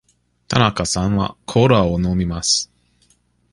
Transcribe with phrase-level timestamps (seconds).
[0.47, 2.71] 田中さんはコーラを飲みます。